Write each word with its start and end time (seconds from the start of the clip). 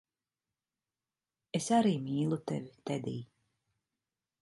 Es 1.61 1.69
arī 1.81 1.93
mīlu 2.07 2.43
tevi, 2.53 2.75
Tedij. 2.93 3.25